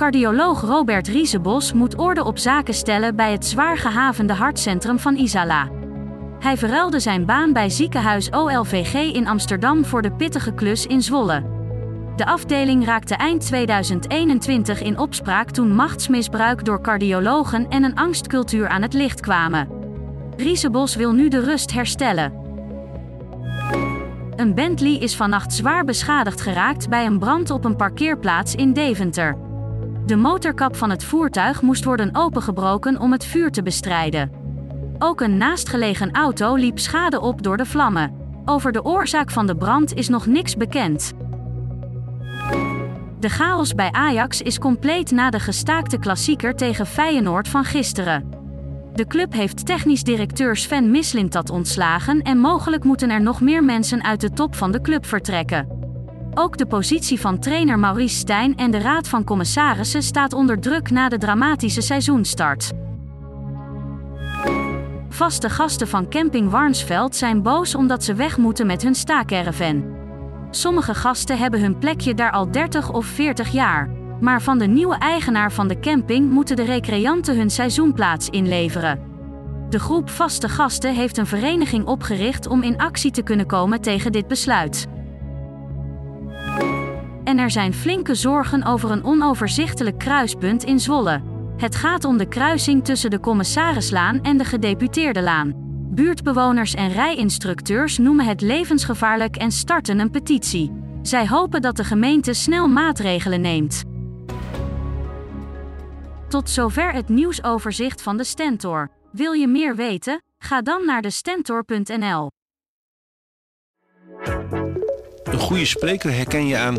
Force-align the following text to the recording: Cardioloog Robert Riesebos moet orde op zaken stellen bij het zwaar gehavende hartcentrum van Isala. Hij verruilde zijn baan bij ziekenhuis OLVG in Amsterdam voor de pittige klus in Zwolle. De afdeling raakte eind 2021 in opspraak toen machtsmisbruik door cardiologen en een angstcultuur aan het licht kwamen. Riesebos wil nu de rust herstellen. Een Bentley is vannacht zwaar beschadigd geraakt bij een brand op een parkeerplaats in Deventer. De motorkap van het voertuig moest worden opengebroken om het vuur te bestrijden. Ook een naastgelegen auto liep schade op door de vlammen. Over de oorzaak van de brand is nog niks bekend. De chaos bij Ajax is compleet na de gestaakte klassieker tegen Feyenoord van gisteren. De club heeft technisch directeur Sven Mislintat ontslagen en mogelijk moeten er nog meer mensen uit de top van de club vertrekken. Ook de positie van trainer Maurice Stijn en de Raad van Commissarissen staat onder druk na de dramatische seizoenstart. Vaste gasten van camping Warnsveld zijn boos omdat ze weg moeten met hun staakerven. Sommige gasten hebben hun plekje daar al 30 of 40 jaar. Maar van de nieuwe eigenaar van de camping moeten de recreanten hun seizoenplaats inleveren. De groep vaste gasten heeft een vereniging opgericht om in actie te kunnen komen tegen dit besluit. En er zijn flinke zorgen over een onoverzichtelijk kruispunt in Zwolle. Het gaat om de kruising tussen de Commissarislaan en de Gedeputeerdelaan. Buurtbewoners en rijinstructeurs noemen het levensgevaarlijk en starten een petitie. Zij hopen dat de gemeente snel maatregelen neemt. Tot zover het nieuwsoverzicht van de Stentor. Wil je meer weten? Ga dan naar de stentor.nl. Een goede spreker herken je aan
Cardioloog 0.00 0.60
Robert 0.60 1.08
Riesebos 1.08 1.72
moet 1.72 1.96
orde 1.96 2.24
op 2.24 2.38
zaken 2.38 2.74
stellen 2.74 3.16
bij 3.16 3.32
het 3.32 3.46
zwaar 3.46 3.78
gehavende 3.78 4.32
hartcentrum 4.32 4.98
van 4.98 5.16
Isala. 5.16 5.68
Hij 6.38 6.56
verruilde 6.56 7.00
zijn 7.00 7.26
baan 7.26 7.52
bij 7.52 7.70
ziekenhuis 7.70 8.32
OLVG 8.32 8.94
in 8.94 9.26
Amsterdam 9.26 9.84
voor 9.84 10.02
de 10.02 10.12
pittige 10.12 10.54
klus 10.54 10.86
in 10.86 11.02
Zwolle. 11.02 11.44
De 12.16 12.26
afdeling 12.26 12.84
raakte 12.84 13.14
eind 13.14 13.46
2021 13.46 14.82
in 14.82 14.98
opspraak 14.98 15.50
toen 15.50 15.74
machtsmisbruik 15.74 16.64
door 16.64 16.80
cardiologen 16.80 17.68
en 17.68 17.84
een 17.84 17.96
angstcultuur 17.96 18.68
aan 18.68 18.82
het 18.82 18.92
licht 18.92 19.20
kwamen. 19.20 19.68
Riesebos 20.36 20.96
wil 20.96 21.12
nu 21.12 21.28
de 21.28 21.40
rust 21.40 21.72
herstellen. 21.72 22.32
Een 24.36 24.54
Bentley 24.54 24.98
is 24.98 25.16
vannacht 25.16 25.52
zwaar 25.52 25.84
beschadigd 25.84 26.40
geraakt 26.40 26.88
bij 26.88 27.06
een 27.06 27.18
brand 27.18 27.50
op 27.50 27.64
een 27.64 27.76
parkeerplaats 27.76 28.54
in 28.54 28.72
Deventer. 28.72 29.48
De 30.10 30.16
motorkap 30.16 30.76
van 30.76 30.90
het 30.90 31.04
voertuig 31.04 31.62
moest 31.62 31.84
worden 31.84 32.14
opengebroken 32.16 33.00
om 33.00 33.12
het 33.12 33.24
vuur 33.24 33.50
te 33.50 33.62
bestrijden. 33.62 34.30
Ook 34.98 35.20
een 35.20 35.36
naastgelegen 35.36 36.10
auto 36.12 36.54
liep 36.54 36.78
schade 36.78 37.20
op 37.20 37.42
door 37.42 37.56
de 37.56 37.66
vlammen. 37.66 38.14
Over 38.44 38.72
de 38.72 38.84
oorzaak 38.84 39.30
van 39.30 39.46
de 39.46 39.56
brand 39.56 39.94
is 39.94 40.08
nog 40.08 40.26
niks 40.26 40.56
bekend. 40.56 41.12
De 43.20 43.28
chaos 43.28 43.74
bij 43.74 43.92
Ajax 43.92 44.42
is 44.42 44.58
compleet 44.58 45.10
na 45.10 45.30
de 45.30 45.40
gestaakte 45.40 45.98
klassieker 45.98 46.54
tegen 46.54 46.86
Feyenoord 46.86 47.48
van 47.48 47.64
gisteren. 47.64 48.30
De 48.94 49.06
club 49.06 49.32
heeft 49.32 49.66
technisch 49.66 50.02
directeur 50.02 50.56
Sven 50.56 50.90
Mislintat 50.90 51.50
ontslagen 51.50 52.22
en 52.22 52.38
mogelijk 52.38 52.84
moeten 52.84 53.10
er 53.10 53.22
nog 53.22 53.40
meer 53.40 53.64
mensen 53.64 54.04
uit 54.04 54.20
de 54.20 54.30
top 54.30 54.54
van 54.54 54.72
de 54.72 54.80
club 54.80 55.06
vertrekken. 55.06 55.79
Ook 56.34 56.58
de 56.58 56.66
positie 56.66 57.20
van 57.20 57.38
trainer 57.38 57.78
Maurice 57.78 58.16
Stijn 58.16 58.56
en 58.56 58.70
de 58.70 58.78
Raad 58.78 59.08
van 59.08 59.24
Commissarissen 59.24 60.02
staat 60.02 60.32
onder 60.32 60.60
druk 60.60 60.90
na 60.90 61.08
de 61.08 61.18
dramatische 61.18 61.80
seizoenstart. 61.80 62.70
Vaste 65.08 65.50
gasten 65.50 65.88
van 65.88 66.08
camping 66.08 66.50
Warnsveld 66.50 67.16
zijn 67.16 67.42
boos 67.42 67.74
omdat 67.74 68.04
ze 68.04 68.14
weg 68.14 68.36
moeten 68.36 68.66
met 68.66 68.82
hun 68.82 68.94
staakerven. 68.94 69.98
Sommige 70.50 70.94
gasten 70.94 71.38
hebben 71.38 71.60
hun 71.60 71.78
plekje 71.78 72.14
daar 72.14 72.32
al 72.32 72.50
30 72.50 72.92
of 72.92 73.06
40 73.06 73.52
jaar. 73.52 73.90
Maar 74.20 74.42
van 74.42 74.58
de 74.58 74.66
nieuwe 74.66 74.96
eigenaar 74.98 75.52
van 75.52 75.68
de 75.68 75.80
camping 75.80 76.30
moeten 76.30 76.56
de 76.56 76.64
recreanten 76.64 77.36
hun 77.36 77.50
seizoenplaats 77.50 78.28
inleveren. 78.28 79.00
De 79.68 79.78
groep 79.78 80.10
vaste 80.10 80.48
gasten 80.48 80.94
heeft 80.94 81.16
een 81.16 81.26
vereniging 81.26 81.86
opgericht 81.86 82.46
om 82.46 82.62
in 82.62 82.78
actie 82.78 83.10
te 83.10 83.22
kunnen 83.22 83.46
komen 83.46 83.80
tegen 83.80 84.12
dit 84.12 84.28
besluit. 84.28 84.86
En 87.30 87.38
er 87.38 87.50
zijn 87.50 87.74
flinke 87.74 88.14
zorgen 88.14 88.64
over 88.64 88.90
een 88.90 89.04
onoverzichtelijk 89.04 89.98
kruispunt 89.98 90.64
in 90.64 90.80
Zwolle. 90.80 91.22
Het 91.56 91.74
gaat 91.74 92.04
om 92.04 92.16
de 92.16 92.28
kruising 92.28 92.84
tussen 92.84 93.10
de 93.10 93.20
Commissarislaan 93.20 94.22
en 94.22 94.36
de 94.36 94.44
Gedeputeerdelaan. 94.44 95.52
Buurtbewoners 95.94 96.74
en 96.74 96.92
rijinstructeurs 96.92 97.98
noemen 97.98 98.26
het 98.26 98.40
levensgevaarlijk 98.40 99.36
en 99.36 99.52
starten 99.52 99.98
een 99.98 100.10
petitie. 100.10 100.72
Zij 101.02 101.28
hopen 101.28 101.62
dat 101.62 101.76
de 101.76 101.84
gemeente 101.84 102.32
snel 102.32 102.68
maatregelen 102.68 103.40
neemt. 103.40 103.84
Tot 106.28 106.50
zover 106.50 106.92
het 106.92 107.08
nieuwsoverzicht 107.08 108.02
van 108.02 108.16
de 108.16 108.24
Stentor. 108.24 108.90
Wil 109.12 109.32
je 109.32 109.46
meer 109.46 109.76
weten? 109.76 110.22
Ga 110.38 110.62
dan 110.62 110.84
naar 110.84 111.02
de 111.02 111.10
stentor.nl. 111.10 112.30
Een 115.24 115.38
goede 115.38 115.64
spreker 115.64 116.12
herken 116.12 116.46
je 116.46 116.56
aan 116.56 116.78